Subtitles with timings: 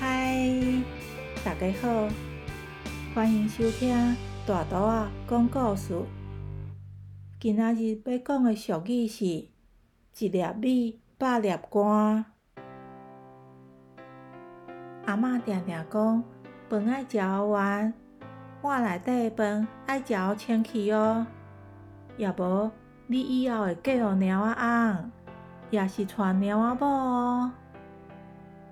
[0.00, 0.34] 嗨，
[1.44, 2.08] 大家好，
[3.14, 5.94] 欢迎收听大图仔讲故事。
[7.38, 9.26] 今仔日要讲的俗语是
[10.18, 12.24] “一粒米，百粒汗”。
[15.04, 16.24] 阿嬷定定讲，
[16.70, 17.92] 饭爱食完，
[18.62, 21.26] 碗内底的饭爱食清气哦。
[22.16, 22.70] 要无，
[23.06, 25.10] 你以后会嫁互猫仔翁，
[25.68, 27.52] 也是娶猫仔某哦。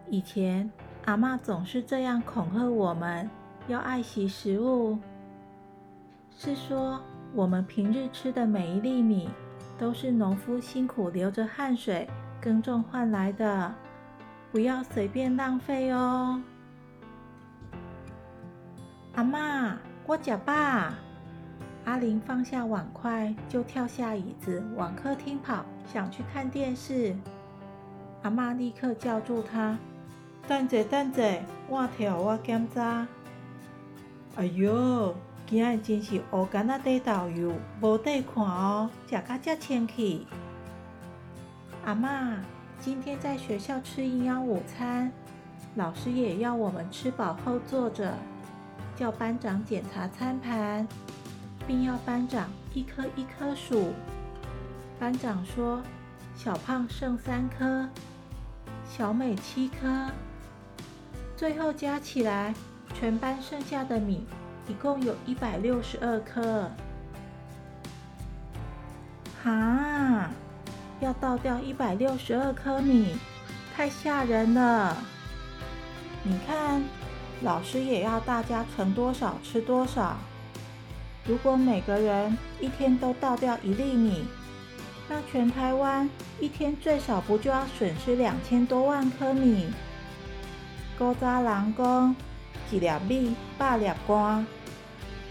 [0.08, 0.70] 以前
[1.08, 3.30] 阿嬷总是这样恐吓我们，
[3.66, 4.98] 要爱惜食物，
[6.36, 7.00] 是说
[7.32, 9.30] 我们平日吃的每一粒米，
[9.78, 12.06] 都是农夫辛苦流着汗水
[12.42, 13.74] 耕种换来的，
[14.52, 16.42] 不要随便浪费哦。
[19.14, 20.52] 阿嬷，我食饱。
[21.86, 27.16] 阿玲放下碗筷，就跳下椅子往客厅跑，想去看电视。
[28.20, 29.78] 阿妈立刻叫住她
[30.48, 31.22] ：“等者，等者，
[31.68, 33.06] 我跳我检查。”
[34.34, 35.14] 哎哟，
[35.46, 40.26] 今日真是乌干仔地豆油，无得看哦，食甲遮清气。
[41.84, 42.38] 阿妈，
[42.80, 45.12] 今天在学校吃营养午餐，
[45.74, 48.14] 老师也要我们吃饱后坐着，
[48.96, 50.88] 叫班长检查餐盘。
[51.66, 53.92] 并要班长一颗一颗数。
[54.98, 55.82] 班长说
[56.34, 57.86] ：“小胖剩三颗，
[58.88, 60.10] 小美七颗，
[61.38, 62.52] 最后加起来，
[62.98, 64.26] 全班剩下的米
[64.66, 66.68] 一共有一百六十二颗。”
[69.44, 70.30] 哈，
[70.98, 73.16] 要倒掉一百六十二颗米，
[73.76, 74.96] 太吓人了！
[76.24, 76.82] 你看，
[77.42, 80.16] 老师也要大家盛多少吃多少。
[81.24, 84.24] 如果每个人一天都倒掉一粒米，
[85.08, 89.68] 那全台湾一天最少不就要损失两千多万颗米？
[90.98, 92.16] 古早人讲，
[92.72, 94.44] 一粒米，百粒汗。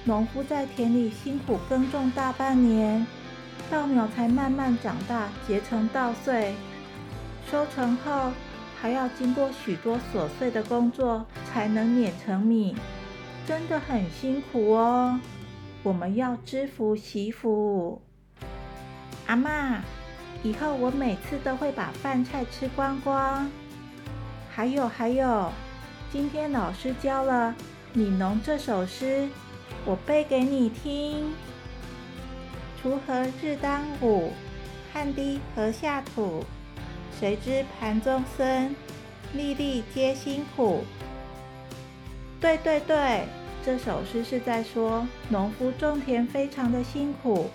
[0.06, 3.06] 农夫在田里辛苦耕种大半年，
[3.70, 6.56] 稻苗才慢慢长大，结成稻穗。
[7.52, 8.32] 收成后，
[8.80, 12.74] 还要经过许多琐碎的工作，才能碾成米，
[13.46, 15.20] 真的很辛苦哦。
[15.84, 18.02] 我们要知福惜福，
[19.26, 19.82] 阿妈，
[20.44, 23.52] 以后我每次都会把饭菜吃光光。
[24.58, 25.52] 还有还有，
[26.12, 27.54] 今天老师教了
[27.96, 29.30] 《悯农》这首诗，
[29.86, 31.32] 我背给你听：
[32.84, 34.34] 锄禾日当午，
[34.92, 36.44] 汗滴禾下土。
[37.20, 38.76] 谁知盘中餐，
[39.32, 40.84] 粒粒皆辛苦。
[42.42, 43.28] 对对对。
[43.64, 47.52] 这首诗是在说农夫种田非常的辛苦，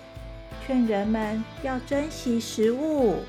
[0.65, 3.25] 劝人们要珍惜食物。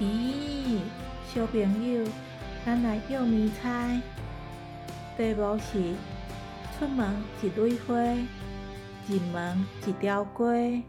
[0.00, 0.80] 咦，
[1.26, 1.60] 小朋
[1.92, 2.06] 友，
[2.64, 4.00] 咱来叫谜猜。
[5.14, 5.94] 题目是：
[6.72, 7.06] 出门
[7.42, 8.02] 一朵花，
[9.06, 10.82] 进门一条龟。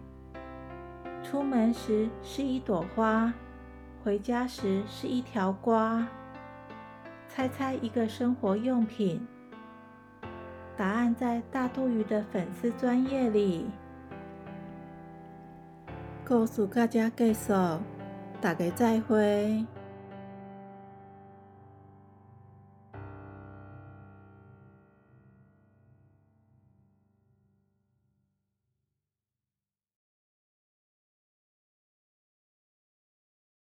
[1.22, 3.34] 出门时是一朵花，
[4.02, 6.08] 回家时是一条瓜。
[7.28, 9.28] 猜猜一个生活用品，
[10.78, 13.70] 答案在大肚鱼的粉丝专业里。
[16.26, 17.52] 故事到这结束，
[18.42, 19.81] 大家再会。